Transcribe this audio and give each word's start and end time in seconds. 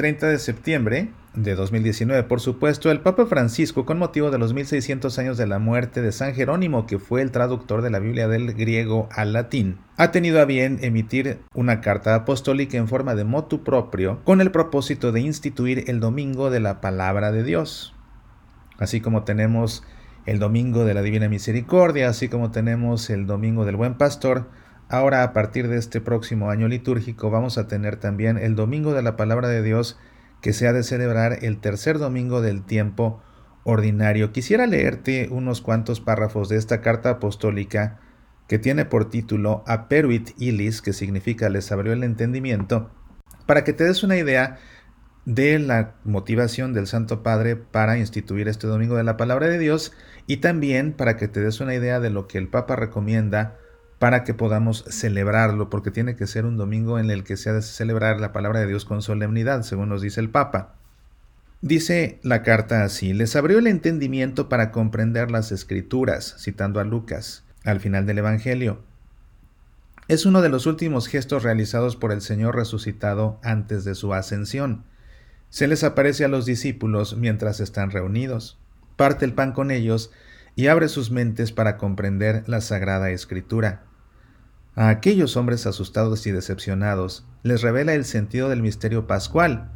30 0.00 0.28
de 0.28 0.38
septiembre 0.38 1.10
de 1.34 1.54
2019, 1.54 2.22
por 2.22 2.40
supuesto, 2.40 2.90
el 2.90 3.00
Papa 3.00 3.26
Francisco, 3.26 3.84
con 3.84 3.98
motivo 3.98 4.30
de 4.30 4.38
los 4.38 4.54
1600 4.54 5.18
años 5.18 5.36
de 5.36 5.46
la 5.46 5.58
muerte 5.58 6.00
de 6.00 6.10
San 6.10 6.32
Jerónimo, 6.32 6.86
que 6.86 6.98
fue 6.98 7.20
el 7.20 7.30
traductor 7.30 7.82
de 7.82 7.90
la 7.90 7.98
Biblia 7.98 8.26
del 8.26 8.54
griego 8.54 9.10
al 9.12 9.34
latín, 9.34 9.76
ha 9.98 10.10
tenido 10.10 10.40
a 10.40 10.46
bien 10.46 10.78
emitir 10.80 11.40
una 11.52 11.82
carta 11.82 12.14
apostólica 12.14 12.78
en 12.78 12.88
forma 12.88 13.14
de 13.14 13.24
motu 13.24 13.62
propio 13.62 14.24
con 14.24 14.40
el 14.40 14.50
propósito 14.50 15.12
de 15.12 15.20
instituir 15.20 15.84
el 15.88 16.00
domingo 16.00 16.48
de 16.48 16.60
la 16.60 16.80
palabra 16.80 17.30
de 17.30 17.44
Dios. 17.44 17.94
Así 18.78 19.02
como 19.02 19.24
tenemos 19.24 19.84
el 20.24 20.38
domingo 20.38 20.86
de 20.86 20.94
la 20.94 21.02
Divina 21.02 21.28
Misericordia, 21.28 22.08
así 22.08 22.30
como 22.30 22.50
tenemos 22.50 23.10
el 23.10 23.26
domingo 23.26 23.66
del 23.66 23.76
Buen 23.76 23.98
Pastor, 23.98 24.48
ahora 24.90 25.22
a 25.22 25.32
partir 25.32 25.68
de 25.68 25.78
este 25.78 26.00
próximo 26.00 26.50
año 26.50 26.68
litúrgico 26.68 27.30
vamos 27.30 27.56
a 27.56 27.68
tener 27.68 27.96
también 27.96 28.36
el 28.36 28.56
domingo 28.56 28.92
de 28.92 29.02
la 29.02 29.16
palabra 29.16 29.48
de 29.48 29.62
Dios 29.62 29.98
que 30.40 30.52
se 30.52 30.66
ha 30.66 30.72
de 30.72 30.82
celebrar 30.82 31.38
el 31.42 31.60
tercer 31.60 31.98
domingo 31.98 32.42
del 32.42 32.62
tiempo 32.62 33.22
ordinario. 33.64 34.32
Quisiera 34.32 34.66
leerte 34.66 35.28
unos 35.30 35.60
cuantos 35.60 36.00
párrafos 36.00 36.48
de 36.48 36.56
esta 36.56 36.80
carta 36.80 37.10
apostólica 37.10 38.00
que 38.48 38.58
tiene 38.58 38.84
por 38.84 39.10
título 39.10 39.62
Aperuit 39.66 40.30
Ilis, 40.38 40.82
que 40.82 40.92
significa 40.92 41.48
les 41.48 41.70
abrió 41.70 41.92
el 41.92 42.02
entendimiento, 42.02 42.90
para 43.46 43.62
que 43.62 43.72
te 43.72 43.84
des 43.84 44.02
una 44.02 44.16
idea 44.16 44.58
de 45.24 45.58
la 45.58 45.94
motivación 46.02 46.72
del 46.72 46.88
Santo 46.88 47.22
Padre 47.22 47.54
para 47.54 47.98
instituir 47.98 48.48
este 48.48 48.66
domingo 48.66 48.96
de 48.96 49.04
la 49.04 49.16
palabra 49.16 49.46
de 49.46 49.58
Dios 49.58 49.92
y 50.26 50.38
también 50.38 50.92
para 50.92 51.16
que 51.16 51.28
te 51.28 51.40
des 51.40 51.60
una 51.60 51.74
idea 51.74 52.00
de 52.00 52.10
lo 52.10 52.26
que 52.26 52.38
el 52.38 52.48
Papa 52.48 52.74
recomienda 52.74 53.59
para 54.00 54.24
que 54.24 54.32
podamos 54.32 54.86
celebrarlo, 54.88 55.68
porque 55.68 55.90
tiene 55.90 56.16
que 56.16 56.26
ser 56.26 56.46
un 56.46 56.56
domingo 56.56 56.98
en 56.98 57.10
el 57.10 57.22
que 57.22 57.36
se 57.36 57.50
ha 57.50 57.52
de 57.52 57.60
celebrar 57.60 58.18
la 58.18 58.32
palabra 58.32 58.60
de 58.60 58.66
Dios 58.66 58.86
con 58.86 59.02
solemnidad, 59.02 59.62
según 59.62 59.90
nos 59.90 60.00
dice 60.00 60.20
el 60.20 60.30
Papa. 60.30 60.74
Dice 61.60 62.18
la 62.22 62.42
carta 62.42 62.82
así, 62.82 63.12
les 63.12 63.36
abrió 63.36 63.58
el 63.58 63.66
entendimiento 63.66 64.48
para 64.48 64.70
comprender 64.70 65.30
las 65.30 65.52
escrituras, 65.52 66.34
citando 66.38 66.80
a 66.80 66.84
Lucas, 66.84 67.44
al 67.62 67.78
final 67.78 68.06
del 68.06 68.16
Evangelio. 68.16 68.80
Es 70.08 70.24
uno 70.24 70.40
de 70.40 70.48
los 70.48 70.64
últimos 70.64 71.06
gestos 71.06 71.42
realizados 71.42 71.94
por 71.96 72.10
el 72.10 72.22
Señor 72.22 72.56
resucitado 72.56 73.38
antes 73.42 73.84
de 73.84 73.94
su 73.94 74.14
ascensión. 74.14 74.84
Se 75.50 75.68
les 75.68 75.84
aparece 75.84 76.24
a 76.24 76.28
los 76.28 76.46
discípulos 76.46 77.18
mientras 77.18 77.60
están 77.60 77.90
reunidos, 77.90 78.58
parte 78.96 79.26
el 79.26 79.34
pan 79.34 79.52
con 79.52 79.70
ellos 79.70 80.10
y 80.56 80.68
abre 80.68 80.88
sus 80.88 81.10
mentes 81.10 81.52
para 81.52 81.76
comprender 81.76 82.44
la 82.48 82.62
Sagrada 82.62 83.10
Escritura. 83.10 83.89
A 84.80 84.88
aquellos 84.88 85.36
hombres 85.36 85.66
asustados 85.66 86.26
y 86.26 86.30
decepcionados 86.30 87.26
les 87.42 87.60
revela 87.60 87.92
el 87.92 88.06
sentido 88.06 88.48
del 88.48 88.62
misterio 88.62 89.06
pascual, 89.06 89.72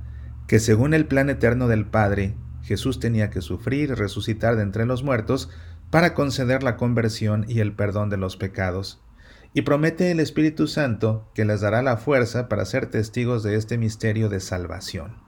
que 0.46 0.58
según 0.58 0.94
el 0.94 1.04
plan 1.04 1.28
eterno 1.28 1.68
del 1.68 1.84
Padre, 1.84 2.38
Jesús 2.62 3.00
tenía 3.00 3.28
que 3.28 3.42
sufrir 3.42 3.90
y 3.90 3.94
resucitar 3.94 4.56
de 4.56 4.62
entre 4.62 4.86
los 4.86 5.02
muertos 5.02 5.50
para 5.90 6.14
conceder 6.14 6.62
la 6.62 6.78
conversión 6.78 7.44
y 7.46 7.60
el 7.60 7.74
perdón 7.74 8.08
de 8.08 8.16
los 8.16 8.38
pecados. 8.38 9.04
Y 9.52 9.60
promete 9.60 10.10
el 10.10 10.20
Espíritu 10.20 10.68
Santo 10.68 11.30
que 11.34 11.44
les 11.44 11.60
dará 11.60 11.82
la 11.82 11.98
fuerza 11.98 12.48
para 12.48 12.64
ser 12.64 12.86
testigos 12.86 13.42
de 13.42 13.56
este 13.56 13.76
misterio 13.76 14.30
de 14.30 14.40
salvación. 14.40 15.18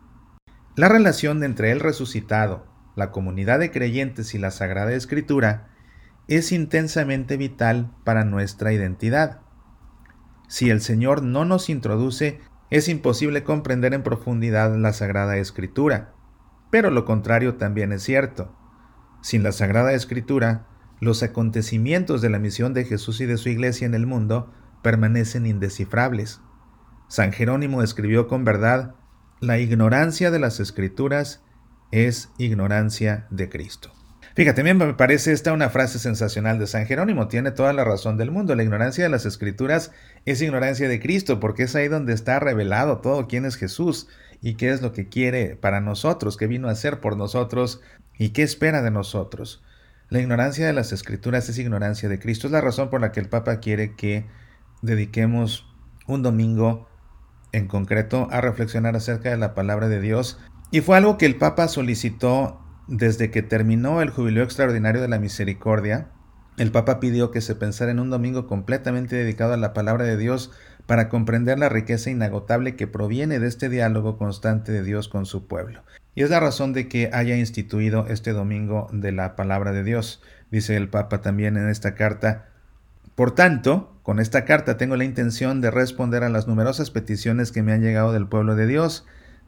La 0.75 0.89
relación 0.89 1.45
entre 1.45 1.71
el 1.71 1.81
resucitado, 1.81 2.65
la 2.95 3.11
comunidad 3.11 3.59
de 3.59 3.71
creyentes 3.71 4.35
y 4.35 4.39
la 4.39 4.53
Sagrada 4.53 4.95
Escritura 4.95 5.69
es 6.29 6.51
intensamente 6.51 7.37
vital 7.37 7.93
para 8.05 8.25
nuestra 8.25 8.73
identidad. 8.73 9.43
Si 10.49 10.71
el 10.71 10.81
Señor 10.81 11.23
no 11.23 11.45
nos 11.45 11.69
introduce, 11.69 12.41
es 12.71 12.89
imposible 12.89 13.43
comprender 13.45 13.95
en 13.95 14.03
profundidad 14.03 14.77
la 14.77 14.93
Sagrada 14.93 15.37
Escritura. 15.37 16.15
Pero 16.71 16.91
lo 16.91 17.05
contrario 17.05 17.57
también 17.57 17.93
es 17.93 18.03
cierto. 18.03 18.55
Sin 19.23 19.43
la 19.43 19.53
Sagrada 19.53 19.93
Escritura, 19.93 20.67
los 21.01 21.23
acontecimientos 21.23 22.23
de 22.23 22.31
la 22.31 22.39
misión 22.39 22.75
de 22.75 22.85
Jesús 22.85 23.21
y 23.21 23.27
de 23.27 23.37
su 23.37 23.49
iglesia 23.49 23.87
en 23.87 23.95
el 23.95 24.07
mundo 24.07 24.53
permanecen 24.83 25.47
indescifrables. 25.47 26.41
San 27.09 27.33
Jerónimo 27.33 27.83
escribió 27.83 28.29
con 28.29 28.45
verdad, 28.45 28.95
la 29.41 29.59
ignorancia 29.59 30.31
de 30.31 30.39
las 30.39 30.61
escrituras 30.61 31.45
es 31.91 32.31
ignorancia 32.39 33.27
de 33.31 33.49
Cristo. 33.49 33.93
Fíjate, 34.37 34.63
bien, 34.63 34.77
me 34.77 34.93
parece 34.93 35.33
esta 35.33 35.55
una 35.55 35.71
frase 35.71 35.99
sensacional 35.99 36.59
de 36.59 36.67
San 36.67 36.85
Jerónimo. 36.85 37.27
Tiene 37.27 37.53
toda 37.53 37.73
la 37.73 37.85
razón 37.85 38.19
del 38.19 38.31
mundo. 38.31 38.55
La 38.55 38.65
ignorancia 38.65 39.03
de 39.03 39.09
las 39.09 39.25
escrituras 39.25 39.93
es 40.27 40.43
ignorancia 40.43 40.91
de 40.91 41.01
Cristo, 41.01 41.41
porque 41.41 41.63
es 41.63 41.75
ahí 41.75 41.89
donde 41.89 42.13
está 42.13 42.39
revelado 42.39 42.99
todo 42.99 43.29
quién 43.29 43.47
es 43.47 43.57
Jesús 43.57 44.09
y 44.43 44.57
qué 44.57 44.73
es 44.73 44.83
lo 44.83 44.93
que 44.93 45.09
quiere 45.09 45.57
para 45.57 45.81
nosotros, 45.81 46.37
qué 46.37 46.47
vino 46.49 46.69
a 46.69 46.73
hacer 46.73 47.01
por 47.01 47.17
nosotros 47.17 47.81
y 48.19 48.29
qué 48.29 48.43
espera 48.43 48.83
de 48.83 48.91
nosotros. 48.91 49.65
La 50.11 50.21
ignorancia 50.21 50.67
de 50.67 50.75
las 50.75 50.93
escrituras 50.93 51.49
es 51.49 51.57
ignorancia 51.57 52.11
de 52.11 52.19
Cristo. 52.19 52.49
Es 52.49 52.53
la 52.53 52.61
razón 52.61 52.91
por 52.91 53.01
la 53.01 53.13
que 53.13 53.21
el 53.21 53.31
Papa 53.31 53.61
quiere 53.61 53.95
que 53.97 54.27
dediquemos 54.83 55.67
un 56.07 56.23
domingo 56.23 56.91
en 57.53 57.69
concreto 57.69 58.29
a 58.31 58.43
reflexionar 58.43 58.97
acerca 58.97 59.31
de 59.31 59.39
la 59.39 59.55
palabra 59.55 59.89
de 59.89 60.03
Dios. 60.03 60.39
Y 60.71 60.83
fue 60.83 60.99
algo 60.99 61.17
que 61.17 61.25
el 61.25 61.37
Papa 61.37 61.69
solicitó 61.69 62.66
desde 62.89 63.31
que 63.31 63.43
terminó 63.43 64.01
el 64.01 64.11
jubileo 64.11 64.45
extraordinario 64.45 65.01
de 65.01 65.09
la 65.09 65.19
misericordia, 65.19 66.09
el 66.57 66.71
Papa 66.73 67.01
pidió 67.01 67.31
que 67.31 67.41
se 67.41 67.55
pensara 67.55 67.91
en 67.91 67.99
un 67.99 68.11
domingo 68.11 68.47
completamente 68.47 69.17
dedicado 69.17 69.53
a 69.53 69.59
la 69.59 69.75
palabra 69.75 70.05
de 70.05 70.17
Dios 70.17 70.53
para 70.87 71.09
comprender 71.09 71.59
la 71.59 71.69
riqueza 71.69 72.11
inagotable 72.11 72.77
que 72.77 72.87
proviene 72.87 73.39
de 73.39 73.49
este 73.49 73.69
diálogo 73.69 74.17
constante 74.17 74.73
de 74.73 74.83
Dios 74.83 75.09
con 75.09 75.27
su 75.27 75.47
pueblo. 75.47 75.83
Y 76.15 76.23
es 76.23 76.31
la 76.31 76.41
razón 76.41 76.73
de 76.73 76.89
que 76.89 77.11
haya 77.13 77.37
instituido 77.37 78.07
este 78.07 78.33
domingo 78.33 78.89
de 78.93 79.13
la 79.13 79.37
palabra 79.37 79.73
de 79.73 79.83
Dios, 79.83 80.23
dice 80.51 80.77
el 80.77 80.89
Papa 80.89 81.21
también 81.21 81.57
en 81.57 81.69
esta 81.69 81.95
carta. 81.95 82.47
Por 83.15 83.35
tanto, 83.35 83.99
con 84.03 84.21
esta 84.21 84.45
carta 84.45 84.77
tengo 84.77 84.97
la 84.97 85.05
intención 85.05 85.61
de 85.61 85.71
responder 85.71 86.23
a 86.23 86.31
las 86.31 86.47
numerosas 86.47 86.91
peticiones 86.91 87.53
que 87.53 87.63
me 87.63 87.73
han 87.73 87.83
llegado 87.83 88.13
del 88.13 88.29
pueblo 88.29 88.55
de 88.55 88.67
Dios, 88.67 89.05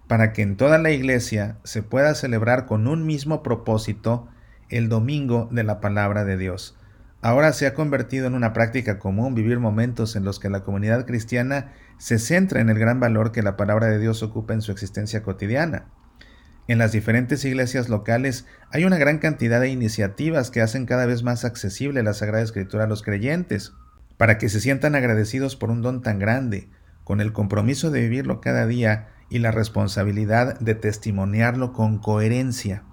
para 0.08 0.32
que 0.32 0.42
en 0.42 0.56
toda 0.56 0.78
la 0.78 0.90
iglesia 0.90 1.58
se 1.64 1.82
pueda 1.82 2.14
celebrar 2.14 2.66
con 2.66 2.88
un 2.88 3.06
mismo 3.06 3.42
propósito 3.42 4.26
el 4.70 4.88
domingo 4.88 5.48
de 5.52 5.62
la 5.64 5.80
palabra 5.80 6.24
de 6.24 6.36
Dios. 6.36 6.76
Ahora 7.20 7.52
se 7.52 7.66
ha 7.66 7.74
convertido 7.74 8.26
en 8.26 8.34
una 8.34 8.52
práctica 8.52 8.98
común 8.98 9.34
vivir 9.34 9.58
momentos 9.58 10.16
en 10.16 10.24
los 10.24 10.38
que 10.38 10.50
la 10.50 10.62
comunidad 10.62 11.04
cristiana 11.04 11.72
se 11.98 12.18
centra 12.18 12.60
en 12.60 12.70
el 12.70 12.78
gran 12.78 13.00
valor 13.00 13.32
que 13.32 13.42
la 13.42 13.56
palabra 13.56 13.88
de 13.88 13.98
Dios 13.98 14.22
ocupa 14.22 14.54
en 14.54 14.62
su 14.62 14.72
existencia 14.72 15.22
cotidiana. 15.22 15.86
En 16.68 16.78
las 16.78 16.92
diferentes 16.92 17.44
iglesias 17.44 17.88
locales 17.88 18.46
hay 18.70 18.84
una 18.84 18.98
gran 18.98 19.18
cantidad 19.18 19.60
de 19.60 19.68
iniciativas 19.68 20.50
que 20.50 20.60
hacen 20.60 20.86
cada 20.86 21.06
vez 21.06 21.22
más 21.22 21.44
accesible 21.44 22.02
la 22.02 22.14
Sagrada 22.14 22.44
Escritura 22.44 22.84
a 22.84 22.88
los 22.88 23.02
creyentes, 23.02 23.72
para 24.16 24.38
que 24.38 24.48
se 24.48 24.60
sientan 24.60 24.94
agradecidos 24.94 25.56
por 25.56 25.70
un 25.70 25.82
don 25.82 26.02
tan 26.02 26.18
grande, 26.18 26.68
con 27.04 27.20
el 27.20 27.32
compromiso 27.32 27.90
de 27.90 28.02
vivirlo 28.02 28.40
cada 28.40 28.66
día 28.66 29.08
y 29.30 29.38
la 29.38 29.50
responsabilidad 29.50 30.58
de 30.60 30.74
testimoniarlo 30.74 31.72
con 31.72 31.98
coherencia. 31.98 32.84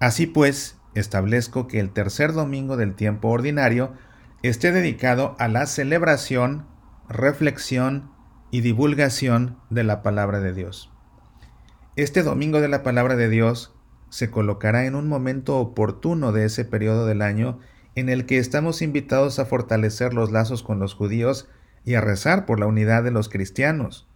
Así 0.00 0.26
pues, 0.26 0.78
establezco 0.94 1.68
que 1.68 1.80
el 1.80 1.90
tercer 1.90 2.32
domingo 2.32 2.76
del 2.76 2.94
tiempo 2.94 3.28
ordinario 3.28 3.92
esté 4.42 4.72
dedicado 4.72 5.36
a 5.38 5.48
la 5.48 5.66
celebración, 5.66 6.66
reflexión 7.08 8.10
y 8.50 8.62
divulgación 8.62 9.58
de 9.70 9.84
la 9.84 10.02
palabra 10.02 10.40
de 10.40 10.52
Dios. 10.52 10.90
Este 11.96 12.22
domingo 12.22 12.60
de 12.60 12.68
la 12.68 12.82
palabra 12.82 13.16
de 13.16 13.28
Dios 13.28 13.74
se 14.08 14.30
colocará 14.30 14.86
en 14.86 14.94
un 14.94 15.08
momento 15.08 15.58
oportuno 15.58 16.32
de 16.32 16.46
ese 16.46 16.64
periodo 16.64 17.06
del 17.06 17.22
año 17.22 17.60
en 17.94 18.08
el 18.08 18.26
que 18.26 18.38
estamos 18.38 18.82
invitados 18.82 19.38
a 19.38 19.44
fortalecer 19.44 20.14
los 20.14 20.32
lazos 20.32 20.62
con 20.62 20.78
los 20.78 20.94
judíos 20.94 21.48
y 21.84 21.94
a 21.94 22.00
rezar 22.00 22.46
por 22.46 22.58
la 22.58 22.66
unidad 22.66 23.04
de 23.04 23.10
los 23.10 23.28
cristianos. 23.28 24.09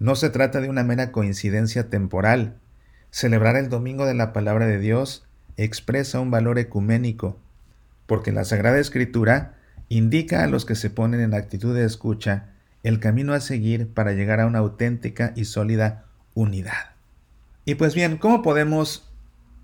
No 0.00 0.16
se 0.16 0.30
trata 0.30 0.62
de 0.62 0.70
una 0.70 0.82
mera 0.82 1.12
coincidencia 1.12 1.90
temporal. 1.90 2.56
Celebrar 3.10 3.56
el 3.56 3.68
Domingo 3.68 4.06
de 4.06 4.14
la 4.14 4.32
Palabra 4.32 4.66
de 4.66 4.78
Dios 4.78 5.26
expresa 5.58 6.20
un 6.20 6.30
valor 6.30 6.58
ecuménico, 6.58 7.38
porque 8.06 8.32
la 8.32 8.44
Sagrada 8.44 8.78
Escritura 8.78 9.58
indica 9.90 10.42
a 10.42 10.46
los 10.46 10.64
que 10.64 10.74
se 10.74 10.88
ponen 10.88 11.20
en 11.20 11.34
actitud 11.34 11.74
de 11.76 11.84
escucha 11.84 12.46
el 12.82 12.98
camino 12.98 13.34
a 13.34 13.40
seguir 13.40 13.92
para 13.92 14.12
llegar 14.12 14.40
a 14.40 14.46
una 14.46 14.60
auténtica 14.60 15.34
y 15.36 15.44
sólida 15.44 16.06
unidad. 16.32 16.94
Y 17.66 17.74
pues 17.74 17.94
bien, 17.94 18.16
¿cómo 18.16 18.40
podemos 18.40 19.06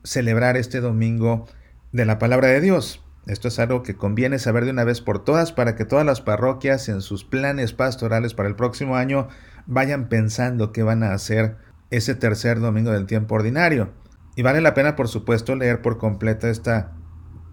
celebrar 0.05 0.59
este 0.59 0.81
domingo 0.81 1.49
de 1.93 2.05
la 2.05 2.19
palabra 2.19 2.49
de 2.49 2.61
Dios? 2.61 3.03
Esto 3.26 3.49
es 3.49 3.58
algo 3.58 3.82
que 3.82 3.96
conviene 3.96 4.38
saber 4.38 4.64
de 4.64 4.70
una 4.70 4.84
vez 4.84 5.00
por 5.00 5.25
todas 5.25 5.52
para 5.52 5.75
que 5.75 5.84
todas 5.84 6.06
las 6.06 6.20
parroquias 6.20 6.88
en 6.88 7.00
sus 7.00 7.25
planes 7.25 7.73
pastorales 7.73 8.34
para 8.34 8.49
el 8.49 8.55
próximo 8.55 8.96
año 8.96 9.28
vayan 9.67 10.08
pensando 10.08 10.73
qué 10.73 10.84
van 10.84 11.02
a 11.02 11.12
hacer 11.12 11.56
ese 11.90 12.14
tercer 12.14 12.61
domingo 12.61 12.93
del 12.93 13.06
tiempo 13.06 13.34
ordinario. 13.34 13.93
Y 14.37 14.43
vale 14.43 14.61
la 14.61 14.75
pena, 14.75 14.94
por 14.94 15.08
supuesto, 15.08 15.56
leer 15.56 15.82
por 15.82 15.99
completo 15.99 16.46
esta 16.46 16.93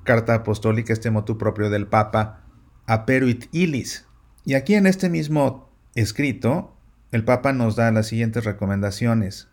carta 0.04 0.36
apostólica, 0.36 0.94
este 0.94 1.10
motu 1.10 1.38
propio 1.40 1.72
del 1.72 1.88
Papa, 1.88 2.44
Aperuit 2.86 3.46
Ilis. 3.52 4.06
Y 4.46 4.54
aquí 4.54 4.76
en 4.76 4.86
este 4.86 5.10
mismo 5.10 5.72
escrito, 5.96 6.76
el 7.12 7.24
Papa 7.24 7.52
nos 7.54 7.76
da 7.76 7.92
las 7.92 8.08
siguientes 8.08 8.44
recomendaciones. 8.44 9.50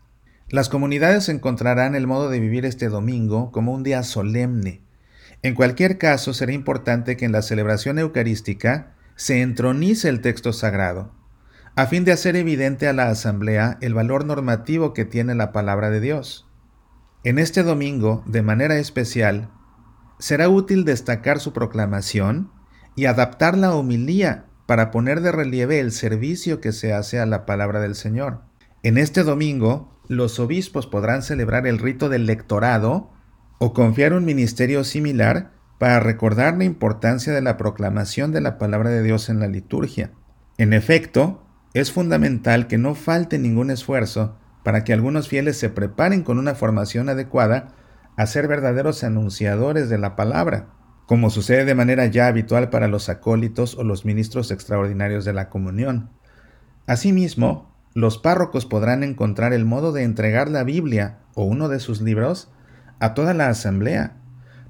Las 0.48 0.68
comunidades 0.68 1.28
encontrarán 1.28 1.94
el 1.94 2.06
modo 2.06 2.28
de 2.28 2.40
vivir 2.40 2.66
este 2.66 2.88
domingo 2.88 3.52
como 3.52 3.72
un 3.72 3.84
día 3.84 4.02
solemne. 4.02 4.82
En 5.42 5.54
cualquier 5.54 5.96
caso, 5.96 6.34
será 6.34 6.52
importante 6.52 7.16
que 7.16 7.24
en 7.24 7.32
la 7.32 7.42
celebración 7.42 7.98
eucarística 7.98 8.94
se 9.16 9.40
entronice 9.40 10.08
el 10.08 10.20
texto 10.20 10.52
sagrado, 10.52 11.12
a 11.76 11.86
fin 11.86 12.04
de 12.04 12.12
hacer 12.12 12.36
evidente 12.36 12.88
a 12.88 12.92
la 12.92 13.08
asamblea 13.08 13.78
el 13.80 13.94
valor 13.94 14.24
normativo 14.24 14.92
que 14.92 15.04
tiene 15.04 15.34
la 15.34 15.52
palabra 15.52 15.90
de 15.90 16.00
Dios. 16.00 16.46
En 17.24 17.38
este 17.38 17.62
domingo, 17.62 18.22
de 18.26 18.42
manera 18.42 18.76
especial, 18.78 19.50
será 20.18 20.48
útil 20.48 20.84
destacar 20.84 21.40
su 21.40 21.52
proclamación 21.52 22.50
y 22.94 23.06
adaptar 23.06 23.56
la 23.56 23.74
homilía 23.74 24.46
para 24.66 24.90
poner 24.90 25.20
de 25.20 25.32
relieve 25.32 25.80
el 25.80 25.92
servicio 25.92 26.60
que 26.60 26.72
se 26.72 26.92
hace 26.92 27.18
a 27.18 27.26
la 27.26 27.46
palabra 27.46 27.80
del 27.80 27.94
Señor. 27.94 28.42
En 28.82 28.98
este 28.98 29.22
domingo, 29.22 30.00
los 30.08 30.38
obispos 30.38 30.86
podrán 30.86 31.22
celebrar 31.22 31.66
el 31.66 31.78
rito 31.78 32.08
del 32.08 32.26
lectorado 32.26 33.10
o 33.62 33.74
confiar 33.74 34.14
un 34.14 34.24
ministerio 34.24 34.84
similar 34.84 35.52
para 35.78 36.00
recordar 36.00 36.56
la 36.56 36.64
importancia 36.64 37.30
de 37.34 37.42
la 37.42 37.58
proclamación 37.58 38.32
de 38.32 38.40
la 38.40 38.56
palabra 38.56 38.88
de 38.88 39.02
Dios 39.02 39.28
en 39.28 39.38
la 39.38 39.48
liturgia. 39.48 40.12
En 40.56 40.72
efecto, 40.72 41.46
es 41.74 41.92
fundamental 41.92 42.68
que 42.68 42.78
no 42.78 42.94
falte 42.94 43.38
ningún 43.38 43.70
esfuerzo 43.70 44.38
para 44.64 44.82
que 44.82 44.94
algunos 44.94 45.28
fieles 45.28 45.58
se 45.58 45.68
preparen 45.68 46.22
con 46.22 46.38
una 46.38 46.54
formación 46.54 47.10
adecuada 47.10 47.74
a 48.16 48.26
ser 48.26 48.48
verdaderos 48.48 49.04
anunciadores 49.04 49.90
de 49.90 49.98
la 49.98 50.16
palabra, 50.16 50.70
como 51.04 51.28
sucede 51.28 51.66
de 51.66 51.74
manera 51.74 52.06
ya 52.06 52.28
habitual 52.28 52.70
para 52.70 52.88
los 52.88 53.10
acólitos 53.10 53.76
o 53.76 53.84
los 53.84 54.06
ministros 54.06 54.50
extraordinarios 54.50 55.26
de 55.26 55.34
la 55.34 55.50
comunión. 55.50 56.08
Asimismo, 56.86 57.76
los 57.92 58.16
párrocos 58.16 58.64
podrán 58.64 59.02
encontrar 59.04 59.52
el 59.52 59.66
modo 59.66 59.92
de 59.92 60.02
entregar 60.02 60.48
la 60.48 60.64
Biblia 60.64 61.18
o 61.34 61.44
uno 61.44 61.68
de 61.68 61.78
sus 61.78 62.00
libros 62.00 62.50
a 63.00 63.14
toda 63.14 63.34
la 63.34 63.48
asamblea, 63.48 64.16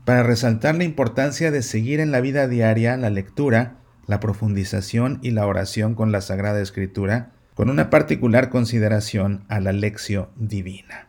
para 0.05 0.23
resaltar 0.23 0.75
la 0.77 0.85
importancia 0.85 1.50
de 1.50 1.62
seguir 1.62 2.00
en 2.00 2.11
la 2.11 2.21
vida 2.21 2.49
diaria 2.49 2.97
la 2.97 3.11
lectura, 3.11 3.77
la 4.06 4.19
profundización 4.19 5.19
y 5.23 5.32
la 5.32 5.47
oración 5.47 5.94
con 5.94 6.11
la 6.11 6.21
Sagrada 6.21 6.61
Escritura, 6.61 7.32
con 7.55 7.69
una 7.69 7.91
particular 7.91 8.49
consideración 8.49 9.44
a 9.49 9.61
la 9.61 9.73
lección 9.73 10.29
divina. 10.37 11.09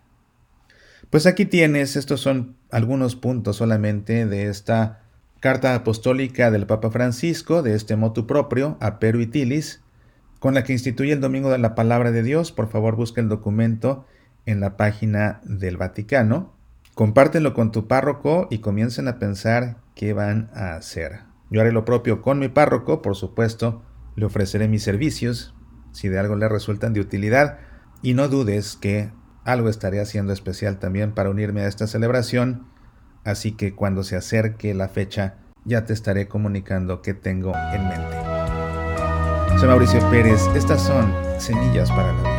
Pues 1.09 1.25
aquí 1.25 1.45
tienes, 1.45 1.95
estos 1.95 2.21
son 2.21 2.57
algunos 2.69 3.15
puntos 3.15 3.57
solamente 3.57 4.25
de 4.25 4.47
esta 4.47 5.01
carta 5.39 5.73
apostólica 5.75 6.51
del 6.51 6.67
Papa 6.67 6.91
Francisco, 6.91 7.63
de 7.63 7.75
este 7.75 7.95
motu 7.95 8.27
propio, 8.27 8.77
a 8.79 8.99
Peruitilis, 8.99 9.81
con 10.39 10.53
la 10.53 10.63
que 10.63 10.73
instituye 10.73 11.13
el 11.13 11.21
Domingo 11.21 11.49
de 11.49 11.57
la 11.57 11.75
Palabra 11.75 12.11
de 12.11 12.23
Dios. 12.23 12.51
Por 12.51 12.69
favor, 12.69 12.95
busca 12.95 13.21
el 13.21 13.29
documento 13.29 14.05
en 14.45 14.59
la 14.59 14.77
página 14.77 15.41
del 15.43 15.77
Vaticano. 15.77 16.53
Compártelo 16.95 17.53
con 17.53 17.71
tu 17.71 17.87
párroco 17.87 18.47
y 18.49 18.59
comiencen 18.59 19.07
a 19.07 19.17
pensar 19.17 19.77
qué 19.95 20.13
van 20.13 20.49
a 20.53 20.75
hacer. 20.75 21.21
Yo 21.49 21.61
haré 21.61 21.71
lo 21.71 21.85
propio 21.85 22.21
con 22.21 22.39
mi 22.39 22.49
párroco, 22.49 23.01
por 23.01 23.15
supuesto, 23.15 23.81
le 24.15 24.25
ofreceré 24.25 24.67
mis 24.67 24.83
servicios, 24.83 25.55
si 25.93 26.09
de 26.09 26.19
algo 26.19 26.35
le 26.35 26.49
resultan 26.49 26.93
de 26.93 26.99
utilidad, 26.99 27.59
y 28.01 28.13
no 28.13 28.27
dudes 28.27 28.77
que 28.79 29.11
algo 29.43 29.69
estaré 29.69 30.01
haciendo 30.01 30.33
especial 30.33 30.79
también 30.79 31.13
para 31.13 31.29
unirme 31.29 31.61
a 31.61 31.67
esta 31.67 31.87
celebración, 31.87 32.67
así 33.23 33.53
que 33.53 33.73
cuando 33.73 34.03
se 34.03 34.15
acerque 34.15 34.73
la 34.73 34.89
fecha 34.89 35.35
ya 35.63 35.85
te 35.85 35.93
estaré 35.93 36.27
comunicando 36.27 37.01
qué 37.01 37.13
tengo 37.13 37.53
en 37.73 37.87
mente. 37.87 38.17
Soy 39.57 39.67
Mauricio 39.67 39.99
Pérez, 40.09 40.41
estas 40.55 40.81
son 40.81 41.13
Semillas 41.37 41.89
para 41.91 42.13
la 42.13 42.30